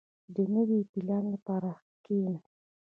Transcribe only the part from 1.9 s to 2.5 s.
کښېنه.